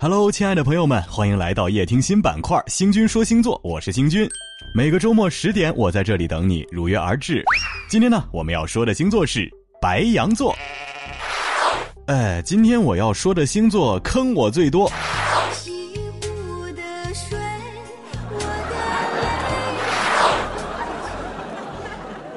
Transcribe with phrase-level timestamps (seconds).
[0.00, 4.30] Hello，亲爱的朋友们，欢迎来到夜听新板块“星君说星座”，我是星君。
[4.72, 7.42] 每个周末十点，我在这里等你，如约而至。
[7.88, 9.50] 今天呢，我们要说的星座是
[9.82, 10.56] 白羊座。
[12.06, 14.88] 哎，今天我要说的星座坑我最多。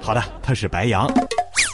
[0.01, 1.07] 好的，他是白羊。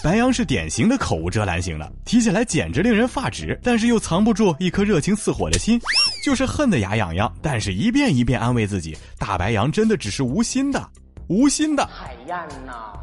[0.08, 5.78] 白羊是典型的口无遮拦型的，提起来简直令人发指，但是又藏不住一颗热情似火的心，
[6.24, 7.30] 就是恨得牙痒痒。
[7.42, 10.82] 但是一遍一遍安慰自己，大白羊真的只是无心的，
[11.28, 11.86] 无心的。
[11.88, 12.94] 海燕呐，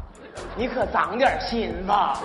[0.57, 2.19] 你可长点心吧。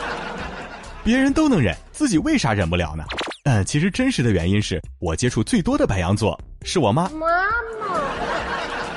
[1.02, 3.02] 别人都能忍，自己为啥忍不了呢？
[3.44, 7.08] 嗯，其实真实的原因是我接触最多的白羊座是我妈。
[7.08, 7.28] 妈
[7.80, 7.98] 妈，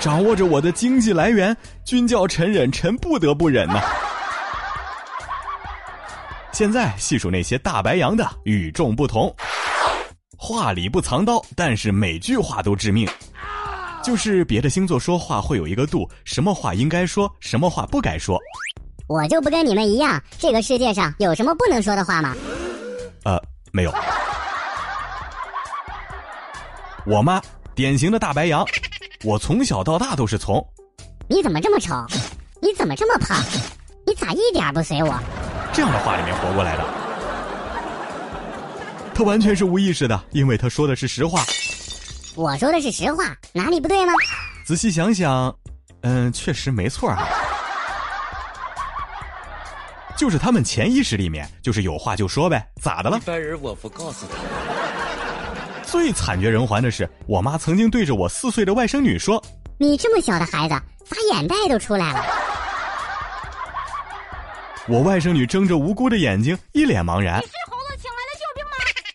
[0.02, 3.79] 掌握着我的经济来源，君叫臣忍，臣不得不忍呐。
[6.59, 9.34] 现在细数那些大白羊的与众不同，
[10.38, 13.07] 话里不藏刀，但是每句话都致命。
[14.04, 18.38] 就是别的星座说话会有一个度，什么话应该说，什么话不该说。
[19.07, 22.35] 我就不跟你们一样，这个世界上有什么不能说的话吗？
[23.23, 23.94] 呃，没有。
[27.05, 27.41] 我妈
[27.73, 28.66] 典型的大白羊，
[29.23, 30.62] 我从小到大都是从。
[31.29, 31.96] 你怎么这么丑？
[32.62, 33.41] 你怎么这么胖？
[34.05, 35.18] 你咋一点不随我？
[35.80, 36.84] 这样的话里面活过来的，
[39.16, 41.41] 他完全是无意识的，因为他说的是实话。
[42.35, 44.12] 我说的是实话，哪里不对呢？
[44.66, 45.55] 仔细想想，
[46.02, 47.26] 嗯，确实没错啊。
[50.18, 53.16] 就是他们潜意识里面就是有话就说呗，咋的了？
[53.16, 54.35] 一般人我不告诉他。
[55.85, 59.41] 最惨绝人寰的是，我妈曾经对着我四岁的外甥女说
[59.80, 62.22] ：“你这么小的孩子，咋眼袋都出来了？”
[64.91, 67.40] 我外甥女睁着无辜的眼睛，一脸茫然。
[67.40, 68.72] 你是猴子请来的救兵吗？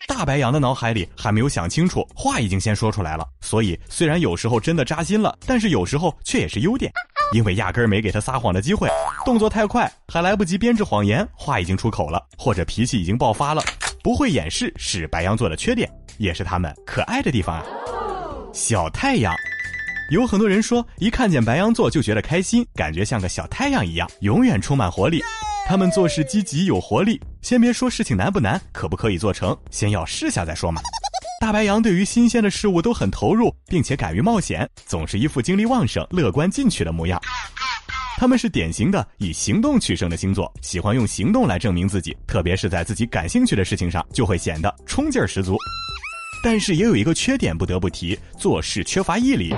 [0.07, 3.27] 大白羊的脑海里还没有想清楚，话已经先说出来了。
[3.41, 6.89] 所以虽然有时候真的扎心了，但是有时候却也是优点，
[7.33, 8.87] 因为压根儿没给他撒谎的机会，
[9.25, 13.61] 动作太快，还来不及编制谎言，话已经出口了，或者脾气已经爆发了。
[14.01, 17.65] 不会掩饰是白羊座的缺点，也是他们可爱的地方啊。
[18.53, 19.35] 小太阳，
[20.09, 25.21] 有很多人说一看见白羊座就觉得开心，感觉像个小太阳一样，永远充满活力。
[25.67, 30.79] 他们做事积极有活力，先别说事情难不难，可不可以做成，先要试下再说嘛。
[31.41, 37.19] 大白羊对于新鲜的事物都很投入，并且敢于冒险，总是一副精力旺盛、乐观进取的模样。
[38.17, 45.57] 他们是典型的以行动取胜的星座，喜欢用行动来证明自己，特别是在自己感兴趣的事情上，就会显得冲劲儿十足。
[46.45, 49.51] 但是也有一个缺点不得不提，做事缺乏毅力，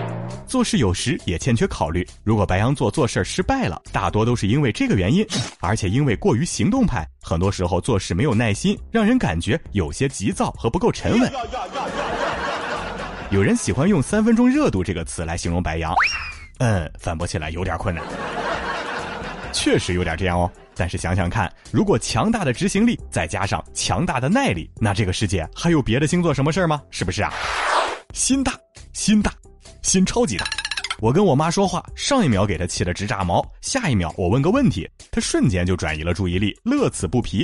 [0.47, 2.07] 做事有时也欠缺考虑。
[2.23, 5.27] 如果白羊座做事失败了，大多都是因为这个原因，
[5.59, 11.29] 而且因为过于行动派，很多时候做事没有耐心，让人感觉有些急躁和不够沉稳。
[13.31, 15.93] 有人喜欢用“三分钟热度”这个词来形容白羊，
[16.59, 18.01] 嗯，反驳起来有点困难。
[19.57, 26.79] 确实有点这样哦，但是想想看，如果强大的执行力再加上强大的耐力，那这个世界还有别的星座什么事儿吗？
[26.91, 27.34] 是不是啊？
[28.13, 28.53] 心大，
[28.94, 29.34] 心大，
[29.81, 30.46] 心超级大。
[31.00, 37.44] 我跟我妈说话，上一秒给她气得直炸毛，下一秒我问个问题，她瞬间就转移了注意力，乐此不疲。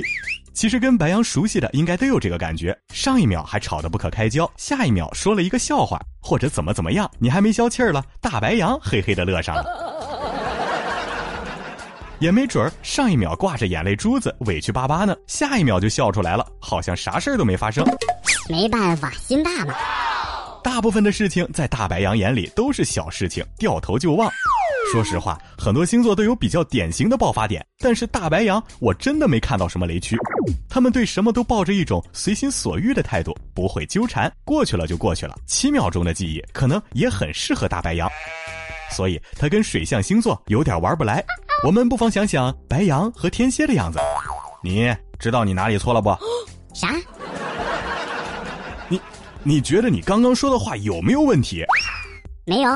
[0.54, 10.13] 其实跟白羊熟悉的应该都有这个感觉，上一秒还吵得不可开交，下一秒说了一个笑话或者怎么怎么样，你还没消气儿了，大白羊嘿嘿的乐上了。
[12.18, 17.84] 也没准儿，上一秒挂着眼泪珠子，委屈巴巴呢，下一秒就笑出来了，好像啥事儿都没发生。
[18.48, 19.74] 没办法，心大嘛。
[20.62, 24.30] 大部分的事情在大白羊眼里都是小事情，掉头就忘。
[24.92, 30.16] 说实话，很多星座都有比较典型的爆发点，但是大白羊我真的没看到什么雷区。
[30.68, 35.34] 他们对什么都抱着一种随心所欲的态度，不会纠缠，过去了就过去了。
[35.46, 38.08] 七秒钟的记忆可能也很适合大白羊，
[38.90, 41.22] 所以他跟水象星座有点玩不来。
[41.62, 43.98] 我们不妨想想白羊和天蝎的样子，
[44.62, 46.14] 你知道你哪里错了不？
[46.74, 46.94] 啥？
[48.88, 49.00] 你，
[49.42, 51.64] 你觉得你刚刚说的话有没有问题？
[52.44, 52.70] 没有。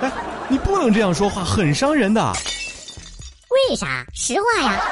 [0.00, 0.10] 哎，
[0.48, 2.32] 你不能这样说话，很伤人的。
[3.70, 4.04] 为啥？
[4.12, 4.82] 实话呀。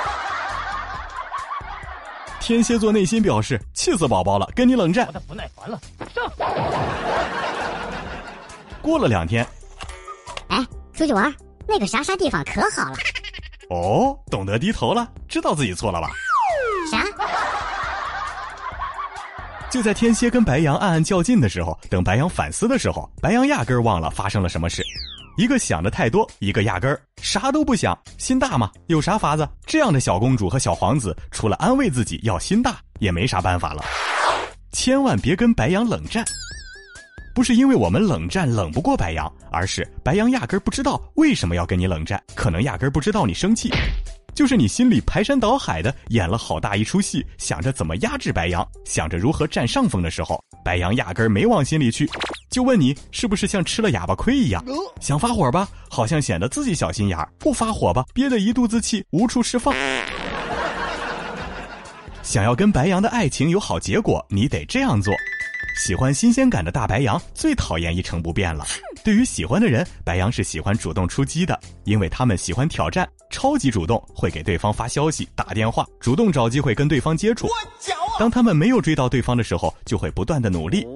[2.39, 5.09] 天蝎座内心表示气死宝宝了，跟你冷战。
[5.13, 5.81] 我不耐烦了，
[6.15, 6.31] 上。
[8.81, 9.45] 过了两天。
[10.93, 11.33] 出去玩，
[11.67, 12.97] 那个啥啥地方可好了。
[13.71, 16.11] 哦，懂得低头了，知道自己错了吧？
[16.91, 17.05] 啥？
[19.71, 24.85] 就在天蝎跟白羊暗暗较劲的时候，等白羊反思的时候，白羊压根儿忘了发生了什么事。
[25.39, 29.49] 一个想的太多，一个压根儿啥都不想，心大嘛，有啥法子？
[29.65, 33.83] 这样的小公主和小皇子，除了安慰自己要心大，也没啥办法了。
[34.73, 36.23] 千万别跟白羊冷战。
[37.35, 43.71] 不是因为我们冷战冷不过白羊，而是白羊压根不知道为什么要跟你冷战，可能压根不知道你生气。
[44.35, 52.09] 就是你心里排山倒海的演了好大一出戏，想着怎么压制白羊，想着如何占上风的时候，白羊压根没往心里去，
[52.51, 54.65] 就问你是不是像吃了哑巴亏一样，
[55.01, 59.75] 想发火吧，好像显得自己小心眼儿；不发火吧，憋得一肚子气无处释放。
[62.23, 65.13] 想要跟白羊的爱情有好结果，你得这样做。
[65.75, 68.65] 喜欢新鲜感的大白羊最讨厌一成不变了。
[69.03, 77.49] 对于喜欢的人，白羊是喜欢主动出击的，因为他们喜欢挑战，超级主动，会给对方发消息、打电话，主动找机会跟对方接触。
[78.19, 80.87] 当他们没有追到对方的时候，就会不断的努力。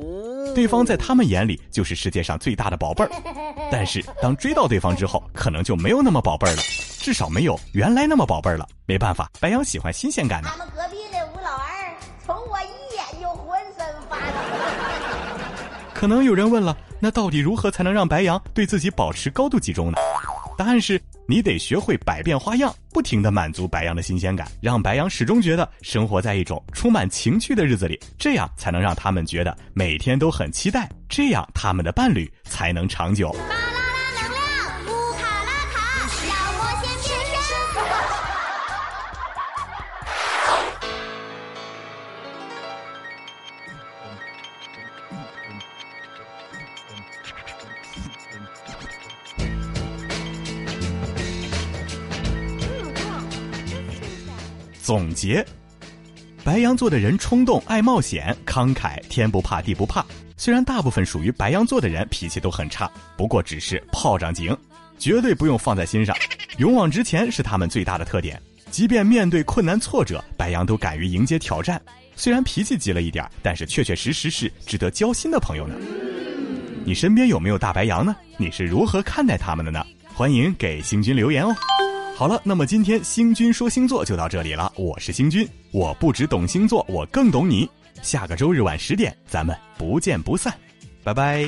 [0.55, 3.11] 对方在他们眼里就是世界上最大的宝贝儿。
[3.73, 6.63] 但是当追到对方之后，可能就没有那么宝贝儿了，
[7.01, 8.67] 至少没有原来那么宝贝儿了。
[8.87, 10.49] 没办法，白羊喜欢新鲜感的。
[15.97, 19.97] 可能有人问了，那到底如何才能让白羊对自己保持高度集中呢？
[20.59, 33.35] 答案是你得学会百变花样，不停地满足白羊的新鲜感，让白羊始终觉得生活在一种充满情趣的日子里，这样才能让他们觉得每天都很期待，这样他们的伴侣才能长久。
[54.87, 55.45] 总结：
[56.45, 60.07] 白羊座的人冲动、爱冒险、慷慨，天不怕地不怕。
[60.37, 64.57] 虽然大部分属于白羊座的人脾气都很差，不过只是炮仗精，
[64.97, 66.17] 绝对不用放在心上。
[66.59, 68.41] 勇往直前是他们最大的特点，
[68.71, 71.83] 即便面对困难挫折，白羊都敢于迎接挑战。
[72.15, 75.75] 虽然脾气急了一点，但是确确实实是值得交心的朋友呢。
[76.85, 78.15] 你身边有没有大白羊呢？
[78.37, 79.85] 你是如何看待他们的呢？
[80.15, 81.53] 欢迎给星君留言哦。
[82.17, 84.73] 好了，那么今天星君说星座就到这里了。
[84.75, 87.69] 我是星君，我不只懂星座，我更懂你。
[88.01, 90.51] 下个周日晚十点，咱们不见不散，
[91.05, 91.47] 拜拜。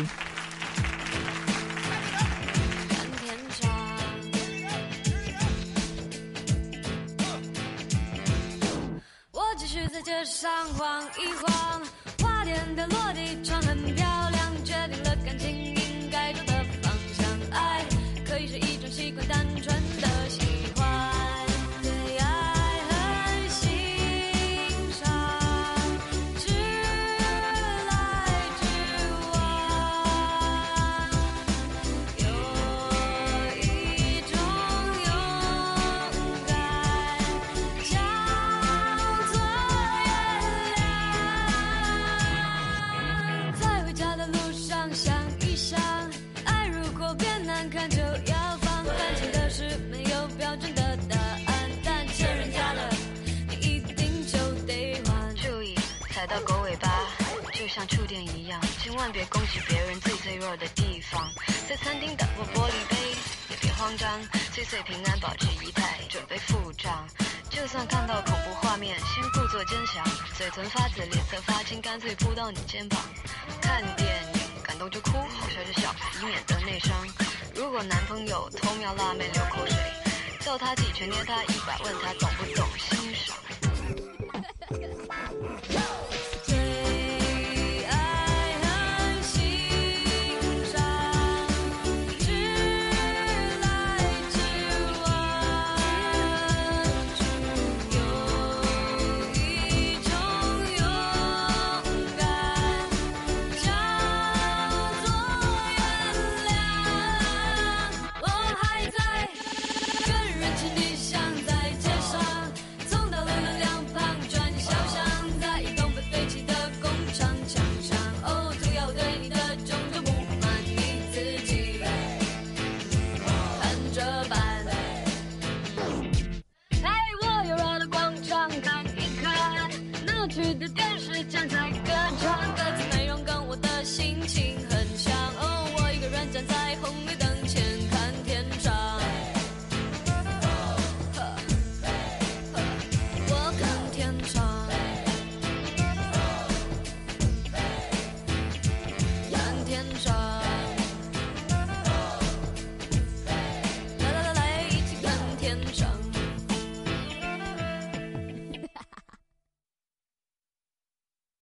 [9.33, 11.83] 我继续在街上晃一晃，
[12.21, 14.28] 花店的落地窗很漂，
[61.89, 62.97] 餐厅打破玻璃杯，
[63.49, 64.21] 也别慌张，
[64.53, 67.09] 岁岁平安，保持仪态，准备付账。
[67.49, 70.05] 就算看到恐怖画面，先故作坚强，
[70.37, 73.01] 嘴唇发紫，脸色发青，干脆扑到你肩膀。
[73.63, 76.95] 看电影感动就哭，好笑就笑，以免得内伤。
[77.55, 79.77] 如果男朋友偷瞄辣妹流口水，
[80.41, 82.69] 叫他几拳捏他一把，问他懂不懂